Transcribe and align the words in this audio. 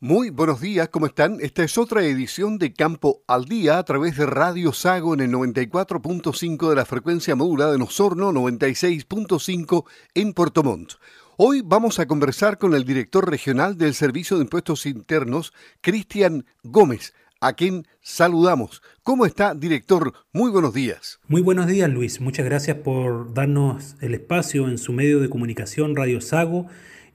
Muy 0.00 0.28
buenos 0.28 0.60
días, 0.60 0.90
¿cómo 0.90 1.06
están? 1.06 1.38
Esta 1.40 1.64
es 1.64 1.78
otra 1.78 2.04
edición 2.04 2.58
de 2.58 2.74
Campo 2.74 3.22
al 3.26 3.46
Día 3.46 3.78
a 3.78 3.82
través 3.82 4.18
de 4.18 4.26
Radio 4.26 4.74
Sago 4.74 5.14
en 5.14 5.20
el 5.20 5.32
94.5 5.32 6.68
de 6.68 6.76
la 6.76 6.84
frecuencia 6.84 7.34
modulada 7.34 7.74
de 7.74 7.82
Osorno, 7.82 8.30
96.5 8.30 9.84
en 10.14 10.34
Puerto 10.34 10.62
Montt. 10.62 10.92
Hoy 11.38 11.62
vamos 11.64 11.98
a 11.98 12.06
conversar 12.06 12.58
con 12.58 12.74
el 12.74 12.84
director 12.84 13.30
regional 13.30 13.78
del 13.78 13.94
Servicio 13.94 14.36
de 14.36 14.42
Impuestos 14.42 14.84
Internos, 14.84 15.54
Cristian 15.80 16.44
Gómez, 16.62 17.14
a 17.40 17.54
quien 17.54 17.86
saludamos. 18.02 18.82
¿Cómo 19.02 19.24
está, 19.24 19.54
director? 19.54 20.12
Muy 20.30 20.50
buenos 20.50 20.74
días. 20.74 21.20
Muy 21.26 21.40
buenos 21.40 21.68
días, 21.68 21.88
Luis. 21.88 22.20
Muchas 22.20 22.44
gracias 22.44 22.76
por 22.76 23.32
darnos 23.32 23.96
el 24.02 24.12
espacio 24.12 24.68
en 24.68 24.76
su 24.76 24.92
medio 24.92 25.20
de 25.20 25.30
comunicación 25.30 25.96
Radio 25.96 26.20
Sago 26.20 26.66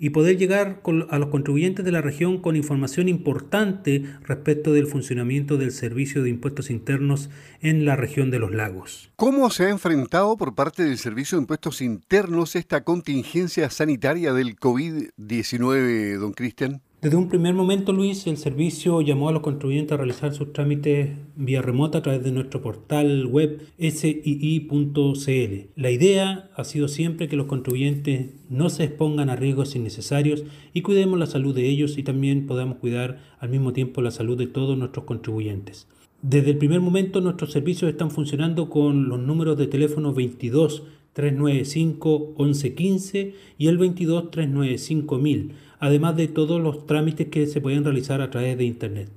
y 0.04 0.10
poder 0.10 0.36
llegar 0.38 0.82
a 1.10 1.20
los 1.20 1.30
contribuyentes 1.30 1.86
de 1.86 1.92
la 1.92 2.02
región 2.02 2.40
con 2.40 2.56
información 2.56 3.08
importante 3.08 4.04
respecto 4.24 4.74
del 4.74 4.88
funcionamiento 4.88 5.58
del 5.58 5.72
Servicio 5.72 6.24
de 6.24 6.32
Impuestos 6.32 6.72
Internos 6.72 7.30
en 7.62 7.86
la 7.86 7.96
región 7.96 8.32
de 8.32 8.40
los 8.40 8.52
lagos. 8.52 9.12
¿Cómo 9.16 9.52
se 9.52 9.66
ha 9.66 9.70
enfrentado 9.70 10.36
por 10.38 10.56
parte 10.56 10.84
del 10.84 10.98
Servicio 10.98 11.38
de 11.38 11.44
Impuestos 11.44 11.84
Internos 11.84 12.56
esta 12.56 12.84
contingencia 12.84 13.70
sanitaria 13.70 14.34
del 14.34 14.56
COVID-19, 14.56 16.18
don 16.18 16.34
Cristian? 16.34 16.82
Desde 17.02 17.18
un 17.18 17.30
primer 17.30 17.56
momento, 17.56 17.94
Luis, 17.94 18.28
el 18.28 18.38
servicio 18.38 19.02
llamó 19.02 19.28
a 19.28 19.32
los 19.32 19.42
contribuyentes 19.42 19.92
a 19.92 19.98
realizar 19.98 20.36
sus 20.36 20.54
trámites 20.54 21.10
vía 21.36 21.64
remota 21.64 21.98
a 21.98 22.02
través 22.04 22.24
de 22.24 22.32
nuestro 22.32 22.62
portal 22.62 23.26
web 23.26 23.60
sii.cl. 23.80 25.70
La 25.76 25.90
idea 25.90 26.52
ha 26.56 26.64
sido 26.64 26.88
siempre 26.88 27.28
que 27.28 27.36
los 27.36 27.48
contribuyentes 27.48 28.30
no 28.50 28.70
se 28.70 28.84
expongan 28.84 29.32
a 29.32 29.36
riesgos 29.36 29.76
innecesarios 29.76 30.44
y 30.76 30.84
cuidemos 30.84 31.18
la 31.18 31.26
salud 31.26 31.56
de 31.56 31.68
ellos 31.68 31.98
y 31.98 32.04
también 32.04 32.46
podamos 32.46 32.78
cuidar 32.78 33.18
al 33.40 33.50
mismo 33.50 33.74
tiempo 33.74 34.04
la 34.04 34.12
salud 34.12 34.38
de 34.38 34.46
todos 34.46 34.78
nuestros 34.78 35.06
contribuyentes. 35.06 35.88
Desde 36.22 36.52
el 36.52 36.60
primer 36.60 36.82
momento 36.82 37.20
nuestros 37.20 37.52
servicios 37.52 37.90
están 37.90 38.12
funcionando 38.12 38.70
con 38.70 39.10
los 39.10 39.20
números 39.20 39.58
de 39.58 39.66
teléfono 39.66 40.14
22 40.14 40.84
395 41.14 42.36
1115 42.38 43.34
y 43.58 43.68
el 43.68 43.80
22 43.80 44.30
395 44.30 45.18
1000 45.18 45.52
además 45.82 46.16
de 46.16 46.30
todos 46.30 46.62
los 46.62 46.86
trámites 46.86 47.28
que 47.28 47.48
se 47.48 47.60
pueden 47.60 47.84
realizar 47.84 48.22
a 48.22 48.30
través 48.30 48.58
de 48.58 48.64
Internet. 48.64 49.10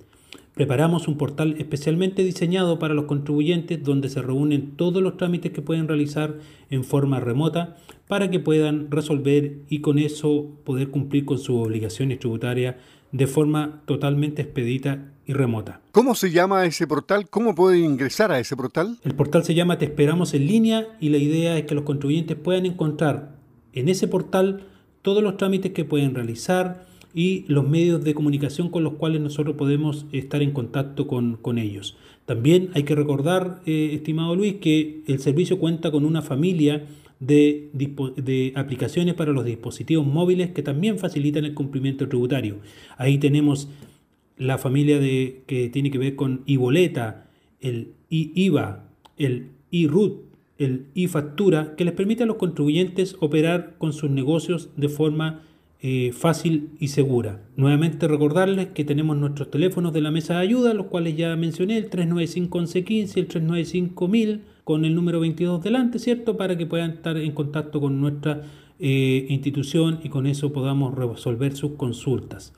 Preparamos 0.55 1.09
un 1.09 1.19
portal 1.19 1.57
especialmente 1.59 2.23
diseñado 2.25 2.79
para 2.79 2.95
los 2.95 3.05
contribuyentes 3.05 3.83
donde 3.83 4.09
se 4.09 4.23
reúnen 4.23 4.77
todos 4.77 5.03
los 5.03 5.17
trámites 5.17 5.53
que 5.53 5.63
pueden 5.63 5.89
realizar 5.89 6.39
en 6.71 6.85
forma 6.85 7.21
remota 7.21 7.77
para 8.09 8.31
que 8.31 8.41
puedan 8.41 8.91
resolver 8.91 9.59
y 9.69 9.81
con 9.81 9.99
eso 9.99 10.47
poder 10.65 10.91
cumplir 10.91 11.25
con 11.25 11.39
sus 11.39 11.57
obligaciones 11.57 12.19
tributarias 12.21 12.77
de 13.13 13.27
forma 13.27 13.83
totalmente 13.85 14.43
expedita 14.43 15.13
y 15.27 15.33
remota. 15.33 15.81
¿Cómo 15.93 16.15
se 16.15 16.31
llama 16.31 16.65
ese 16.67 16.87
portal? 16.87 17.29
¿Cómo 17.29 17.55
pueden 17.55 17.85
ingresar 17.85 18.33
a 18.33 18.39
ese 18.39 18.57
portal? 18.57 18.99
El 19.05 19.15
portal 19.15 19.45
se 19.45 19.55
llama 19.55 19.79
Te 19.79 19.85
esperamos 19.85 20.35
en 20.35 20.47
línea 20.47 20.87
y 21.01 21.11
la 21.11 21.19
idea 21.19 21.59
es 21.59 21.65
que 21.65 21.75
los 21.75 21.85
contribuyentes 21.85 22.37
puedan 22.37 22.65
encontrar 22.65 23.37
en 23.73 23.89
ese 23.89 24.09
portal 24.09 24.67
todos 25.05 25.23
los 25.23 25.37
trámites 25.37 25.73
que 25.73 25.85
pueden 25.85 26.15
realizar 26.15 26.87
y 27.13 27.45
los 27.47 27.69
medios 27.69 28.03
de 28.03 28.15
comunicación 28.15 28.71
con 28.71 28.83
los 28.85 28.95
cuales 28.95 29.21
nosotros 29.21 29.55
podemos 29.55 30.07
estar 30.13 30.43
en 30.43 30.53
contacto 30.53 31.07
con, 31.07 31.59
ellos. 31.59 31.95
También 32.25 32.71
hay 32.73 32.85
que 32.85 32.95
recordar, 32.95 33.61
eh, 33.67 33.91
estimado 33.93 34.35
Luis, 34.35 34.55
que 34.55 35.03
el 35.07 35.19
servicio 35.21 35.59
cuenta 35.59 35.91
con 35.91 36.07
una 36.07 36.23
familia 36.23 36.87
de, 37.21 37.69
de, 37.75 38.55
aplicaciones 38.57 39.13
para 39.13 39.33
los 39.33 39.45
dispositivos 39.45 40.07
móviles 40.07 40.53
que 40.53 40.63
también 40.63 40.99
facilitan 40.99 41.45
el 41.45 41.53
cumplimiento 41.53 42.09
tributario. 42.09 42.57
Ahí 42.97 43.19
tenemos 43.19 43.69
la 44.39 44.57
familia 44.57 44.99
de, 44.99 45.43
que 45.47 45.69
tiene 45.69 45.91
que 45.91 45.99
ver 45.99 46.17
con 46.17 46.45
iboleta, 46.47 47.27
el 47.61 47.93
IVA, 48.09 48.89
el 49.19 49.51
iRUT, 49.71 50.34
el 50.59 50.87
e-factura 50.95 51.75
que 51.77 51.85
les 51.85 51.95
permite 51.95 52.23
a 52.23 52.27
los 52.27 52.37
contribuyentes 52.37 53.17
operar 53.21 53.75
con 53.79 53.93
sus 53.93 54.11
negocios 54.11 54.71
de 54.77 54.89
forma 54.89 55.43
eh, 55.87 56.13
fácil 56.13 56.71
y 56.81 56.89
segura. 56.89 57.43
Nuevamente 57.57 58.09
recordarles 58.09 58.69
que 58.69 58.85
tenemos 58.85 59.17
nuestros 59.17 59.51
teléfonos 59.51 59.93
de 59.93 60.01
la 60.01 60.11
mesa 60.11 60.35
de 60.35 60.41
ayuda, 60.41 60.73
los 60.73 60.87
cuales 60.87 61.17
ya 61.17 61.37
mencioné, 61.37 61.77
el 61.77 61.91
395 61.91 62.59
1115 62.59 63.21
el 63.21 63.27
395 63.27 64.09
1000 64.09 64.41
con 64.65 64.85
el 64.87 64.95
número 64.95 65.21
22 65.21 65.63
delante, 65.63 65.99
¿cierto? 65.99 66.39
Para 66.39 66.57
que 66.57 66.65
puedan 66.65 66.93
estar 66.93 67.19
en 67.19 67.33
contacto 67.33 67.81
con 67.81 68.01
nuestra 68.01 68.43
eh, 68.81 69.27
institución 69.29 70.01
y 70.03 70.09
con 70.09 70.27
eso 70.27 70.53
podamos 70.53 70.95
resolver 70.95 71.55
sus 71.55 71.73
consultas. 71.73 72.55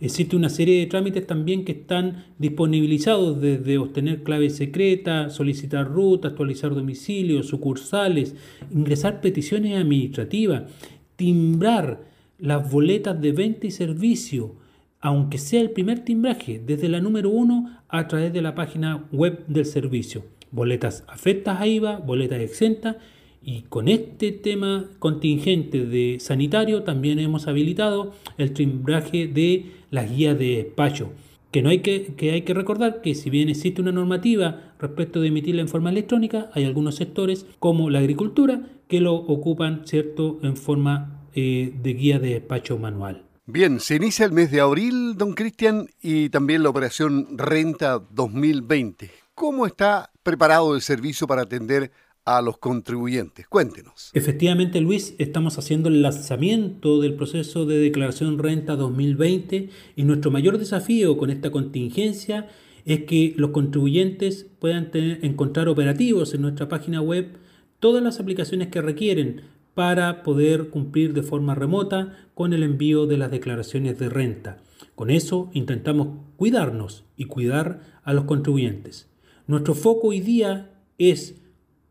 Existe 0.00 0.36
una 0.36 0.48
serie 0.48 0.78
de 0.78 0.86
trámites 0.86 1.26
también 1.26 1.64
que 1.64 1.72
están 1.72 2.26
disponibilizados 2.38 3.40
desde 3.40 3.78
obtener 3.78 4.22
clave 4.22 4.48
secreta, 4.48 5.28
solicitar 5.28 5.88
ruta, 5.88 6.28
actualizar 6.28 6.72
domicilio, 6.72 7.42
sucursales, 7.42 8.36
ingresar 8.72 9.20
peticiones 9.20 9.76
administrativas, 9.76 10.70
timbrar 11.16 12.04
las 12.38 12.70
boletas 12.70 13.20
de 13.20 13.32
venta 13.32 13.66
y 13.66 13.72
servicio, 13.72 14.54
aunque 15.00 15.38
sea 15.38 15.60
el 15.60 15.70
primer 15.70 16.04
timbraje, 16.04 16.62
desde 16.64 16.88
la 16.88 17.00
número 17.00 17.30
1 17.30 17.80
a 17.88 18.06
través 18.06 18.32
de 18.32 18.42
la 18.42 18.54
página 18.54 19.08
web 19.10 19.44
del 19.48 19.64
servicio. 19.64 20.24
Boletas 20.52 21.04
afectas 21.08 21.60
a 21.60 21.66
IVA, 21.66 21.98
boletas 21.98 22.40
exentas 22.40 22.96
y 23.42 23.62
con 23.62 23.88
este 23.88 24.30
tema 24.30 24.88
contingente 24.98 25.86
de 25.86 26.18
sanitario 26.20 26.82
también 26.84 27.18
hemos 27.18 27.48
habilitado 27.48 28.12
el 28.36 28.52
timbraje 28.52 29.26
de 29.26 29.77
las 29.90 30.10
guías 30.10 30.38
de 30.38 30.56
despacho. 30.56 31.10
Que, 31.50 31.62
no 31.62 31.70
hay 31.70 31.80
que, 31.80 32.14
que 32.16 32.32
hay 32.32 32.42
que 32.42 32.54
recordar 32.54 33.00
que 33.00 33.14
si 33.14 33.30
bien 33.30 33.48
existe 33.48 33.80
una 33.80 33.92
normativa 33.92 34.74
respecto 34.78 35.20
de 35.20 35.28
emitirla 35.28 35.62
en 35.62 35.68
forma 35.68 35.90
electrónica, 35.90 36.50
hay 36.52 36.64
algunos 36.64 36.96
sectores 36.96 37.46
como 37.58 37.88
la 37.88 38.00
agricultura 38.00 38.68
que 38.86 39.00
lo 39.00 39.14
ocupan 39.14 39.82
cierto 39.86 40.38
en 40.42 40.56
forma 40.56 41.22
eh, 41.34 41.72
de 41.82 41.94
guía 41.94 42.18
de 42.18 42.34
despacho 42.34 42.78
manual. 42.78 43.24
Bien, 43.46 43.80
se 43.80 43.96
inicia 43.96 44.26
el 44.26 44.32
mes 44.32 44.50
de 44.50 44.60
abril, 44.60 45.16
don 45.16 45.32
Cristian, 45.32 45.88
y 46.02 46.28
también 46.28 46.62
la 46.62 46.68
operación 46.68 47.38
Renta 47.38 47.98
2020. 48.10 49.10
¿Cómo 49.34 49.64
está 49.64 50.10
preparado 50.22 50.74
el 50.74 50.82
servicio 50.82 51.26
para 51.26 51.42
atender 51.42 51.90
a 52.28 52.42
los 52.42 52.58
contribuyentes. 52.58 53.48
Cuéntenos. 53.48 54.10
Efectivamente, 54.12 54.82
Luis, 54.82 55.14
estamos 55.16 55.56
haciendo 55.56 55.88
el 55.88 56.02
lanzamiento 56.02 57.00
del 57.00 57.14
proceso 57.14 57.64
de 57.64 57.78
declaración 57.78 58.38
renta 58.38 58.76
2020 58.76 59.70
y 59.96 60.02
nuestro 60.02 60.30
mayor 60.30 60.58
desafío 60.58 61.16
con 61.16 61.30
esta 61.30 61.50
contingencia 61.50 62.46
es 62.84 63.04
que 63.04 63.32
los 63.38 63.52
contribuyentes 63.52 64.46
puedan 64.58 64.90
encontrar 64.92 65.70
operativos 65.70 66.34
en 66.34 66.42
nuestra 66.42 66.68
página 66.68 67.00
web 67.00 67.38
todas 67.80 68.02
las 68.02 68.20
aplicaciones 68.20 68.68
que 68.68 68.82
requieren 68.82 69.44
para 69.72 70.22
poder 70.22 70.68
cumplir 70.68 71.14
de 71.14 71.22
forma 71.22 71.54
remota 71.54 72.14
con 72.34 72.52
el 72.52 72.62
envío 72.62 73.06
de 73.06 73.16
las 73.16 73.30
declaraciones 73.30 73.98
de 73.98 74.10
renta. 74.10 74.58
Con 74.94 75.08
eso 75.08 75.48
intentamos 75.54 76.08
cuidarnos 76.36 77.04
y 77.16 77.24
cuidar 77.24 77.80
a 78.04 78.12
los 78.12 78.24
contribuyentes. 78.24 79.08
Nuestro 79.46 79.74
foco 79.74 80.08
hoy 80.08 80.20
día 80.20 80.74
es 80.98 81.40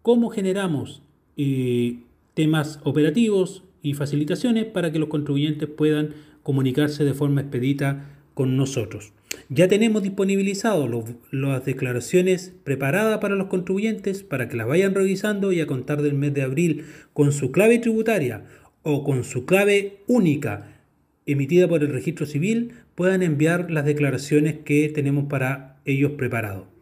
cómo 0.07 0.29
generamos 0.29 1.01
eh, 1.35 1.97
temas 2.33 2.79
operativos 2.85 3.65
y 3.81 3.93
facilitaciones 3.93 4.63
para 4.63 4.89
que 4.89 4.99
los 4.99 5.09
contribuyentes 5.09 5.67
puedan 5.67 6.13
comunicarse 6.43 7.03
de 7.03 7.13
forma 7.13 7.41
expedita 7.41 8.05
con 8.33 8.55
nosotros. 8.55 9.11
Ya 9.49 9.67
tenemos 9.67 10.03
disponibilizadas 10.03 10.89
las 11.31 11.65
declaraciones 11.65 12.53
preparadas 12.63 13.17
para 13.17 13.35
los 13.35 13.47
contribuyentes 13.47 14.23
para 14.23 14.47
que 14.47 14.55
las 14.55 14.67
vayan 14.67 14.95
revisando 14.95 15.51
y 15.51 15.59
a 15.59 15.67
contar 15.67 16.01
del 16.01 16.13
mes 16.13 16.33
de 16.33 16.43
abril 16.43 16.85
con 17.11 17.33
su 17.33 17.51
clave 17.51 17.77
tributaria 17.79 18.45
o 18.83 19.03
con 19.03 19.25
su 19.25 19.45
clave 19.45 20.03
única 20.07 20.79
emitida 21.25 21.67
por 21.67 21.83
el 21.83 21.91
registro 21.91 22.25
civil 22.25 22.75
puedan 22.95 23.23
enviar 23.23 23.69
las 23.69 23.83
declaraciones 23.83 24.59
que 24.63 24.87
tenemos 24.87 25.25
para 25.25 25.81
ellos 25.83 26.13
preparados. 26.13 26.76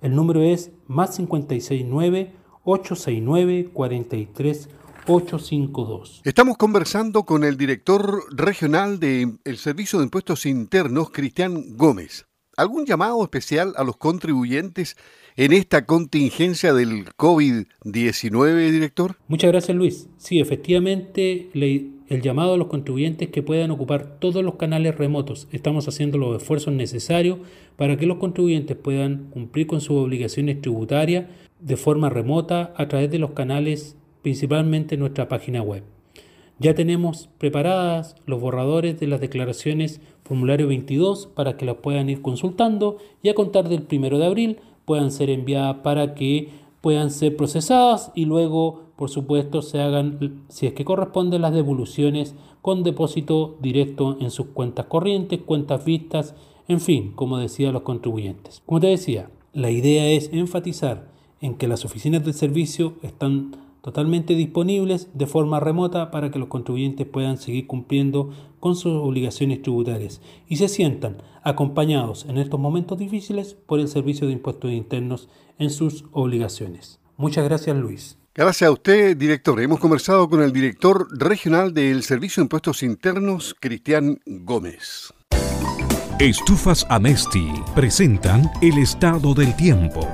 El 0.00 0.14
número 0.14 0.42
es 0.42 0.72
más 0.86 1.16
569 1.16 2.32
869 2.64 3.70
43 3.72 4.68
852. 5.06 6.22
Estamos 6.24 6.56
conversando 6.56 7.24
con 7.24 7.44
el 7.44 7.56
director 7.56 8.22
regional 8.30 9.00
del 9.00 9.38
Servicio 9.56 9.98
de 9.98 10.04
Impuestos 10.06 10.46
Internos, 10.46 11.10
Cristian 11.10 11.76
Gómez. 11.76 12.29
¿Algún 12.60 12.84
llamado 12.84 13.22
especial 13.22 13.72
a 13.76 13.84
los 13.84 13.96
contribuyentes 13.96 14.98
en 15.34 15.54
esta 15.54 15.86
contingencia 15.86 16.74
del 16.74 17.06
COVID-19, 17.06 18.70
director? 18.70 19.16
Muchas 19.28 19.50
gracias, 19.50 19.74
Luis. 19.74 20.10
Sí, 20.18 20.40
efectivamente, 20.40 21.48
el 21.54 22.20
llamado 22.20 22.52
a 22.52 22.56
los 22.58 22.66
contribuyentes 22.66 23.30
que 23.30 23.42
puedan 23.42 23.70
ocupar 23.70 24.18
todos 24.18 24.44
los 24.44 24.56
canales 24.56 24.94
remotos. 24.98 25.48
Estamos 25.52 25.88
haciendo 25.88 26.18
los 26.18 26.36
esfuerzos 26.36 26.74
necesarios 26.74 27.38
para 27.76 27.96
que 27.96 28.04
los 28.04 28.18
contribuyentes 28.18 28.76
puedan 28.76 29.30
cumplir 29.30 29.66
con 29.66 29.80
sus 29.80 29.96
obligaciones 29.96 30.60
tributarias 30.60 31.28
de 31.60 31.78
forma 31.78 32.10
remota 32.10 32.74
a 32.76 32.88
través 32.88 33.10
de 33.10 33.20
los 33.20 33.30
canales 33.30 33.96
principalmente 34.20 34.98
nuestra 34.98 35.28
página 35.28 35.62
web. 35.62 35.82
Ya 36.60 36.74
tenemos 36.74 37.30
preparadas 37.38 38.16
los 38.26 38.38
borradores 38.38 39.00
de 39.00 39.06
las 39.06 39.22
declaraciones 39.22 40.02
formulario 40.24 40.68
22 40.68 41.26
para 41.28 41.56
que 41.56 41.64
las 41.64 41.76
puedan 41.76 42.10
ir 42.10 42.20
consultando 42.20 42.98
y 43.22 43.30
a 43.30 43.34
contar 43.34 43.70
del 43.70 43.86
1 43.90 44.18
de 44.18 44.26
abril 44.26 44.58
puedan 44.84 45.10
ser 45.10 45.30
enviadas 45.30 45.76
para 45.76 46.14
que 46.14 46.50
puedan 46.82 47.10
ser 47.10 47.34
procesadas 47.34 48.12
y 48.14 48.26
luego, 48.26 48.82
por 48.96 49.08
supuesto, 49.08 49.62
se 49.62 49.80
hagan, 49.80 50.44
si 50.50 50.66
es 50.66 50.74
que 50.74 50.84
corresponden, 50.84 51.40
las 51.40 51.54
devoluciones 51.54 52.34
con 52.60 52.82
depósito 52.82 53.56
directo 53.62 54.18
en 54.20 54.30
sus 54.30 54.48
cuentas 54.48 54.84
corrientes, 54.84 55.40
cuentas 55.40 55.82
vistas, 55.86 56.34
en 56.68 56.80
fin, 56.80 57.12
como 57.14 57.38
decía 57.38 57.72
los 57.72 57.82
contribuyentes. 57.82 58.62
Como 58.66 58.80
te 58.80 58.88
decía, 58.88 59.30
la 59.54 59.70
idea 59.70 60.06
es 60.10 60.30
enfatizar 60.30 61.08
en 61.40 61.54
que 61.54 61.68
las 61.68 61.86
oficinas 61.86 62.22
del 62.22 62.34
servicio 62.34 62.96
están 63.02 63.69
totalmente 63.82 64.34
disponibles 64.34 65.08
de 65.14 65.26
forma 65.26 65.60
remota 65.60 66.10
para 66.10 66.30
que 66.30 66.38
los 66.38 66.48
contribuyentes 66.48 67.06
puedan 67.06 67.38
seguir 67.38 67.66
cumpliendo 67.66 68.30
con 68.60 68.76
sus 68.76 68.92
obligaciones 68.92 69.62
tributarias 69.62 70.20
y 70.48 70.56
se 70.56 70.68
sientan 70.68 71.22
acompañados 71.42 72.26
en 72.28 72.38
estos 72.38 72.60
momentos 72.60 72.98
difíciles 72.98 73.56
por 73.66 73.80
el 73.80 73.88
Servicio 73.88 74.26
de 74.26 74.34
Impuestos 74.34 74.70
Internos 74.70 75.28
en 75.58 75.70
sus 75.70 76.04
obligaciones. 76.12 77.00
Muchas 77.16 77.44
gracias 77.44 77.76
Luis. 77.76 78.18
Gracias 78.34 78.68
a 78.68 78.72
usted, 78.72 79.16
director. 79.16 79.60
Hemos 79.60 79.80
conversado 79.80 80.28
con 80.28 80.40
el 80.40 80.52
director 80.52 81.06
regional 81.18 81.74
del 81.74 82.02
Servicio 82.04 82.40
de 82.40 82.44
Impuestos 82.44 82.82
Internos, 82.82 83.56
Cristian 83.58 84.20
Gómez. 84.24 85.12
Estufas 86.20 86.86
Amesti 86.90 87.50
presentan 87.74 88.50
el 88.60 88.78
estado 88.78 89.34
del 89.34 89.56
tiempo. 89.56 90.06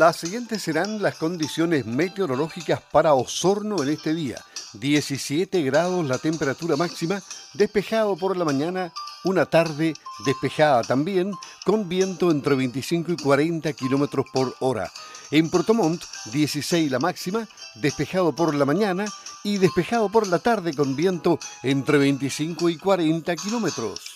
Las 0.00 0.16
siguientes 0.16 0.62
serán 0.62 1.02
las 1.02 1.16
condiciones 1.16 1.84
meteorológicas 1.84 2.80
para 2.80 3.12
Osorno 3.12 3.82
en 3.82 3.90
este 3.90 4.14
día. 4.14 4.42
17 4.72 5.60
grados 5.60 6.06
la 6.06 6.16
temperatura 6.16 6.74
máxima, 6.74 7.20
despejado 7.52 8.16
por 8.16 8.34
la 8.34 8.46
mañana, 8.46 8.94
una 9.24 9.44
tarde 9.44 9.92
despejada 10.24 10.80
también, 10.84 11.34
con 11.66 11.86
viento 11.86 12.30
entre 12.30 12.54
25 12.54 13.12
y 13.12 13.16
40 13.16 13.74
kilómetros 13.74 14.24
por 14.32 14.54
hora. 14.60 14.90
En 15.30 15.50
Protomont, 15.50 16.02
16 16.32 16.90
la 16.90 16.98
máxima, 16.98 17.46
despejado 17.74 18.34
por 18.34 18.54
la 18.54 18.64
mañana 18.64 19.04
y 19.44 19.58
despejado 19.58 20.08
por 20.08 20.26
la 20.28 20.38
tarde 20.38 20.72
con 20.72 20.96
viento 20.96 21.38
entre 21.62 21.98
25 21.98 22.70
y 22.70 22.78
40 22.78 23.36
kilómetros. 23.36 24.09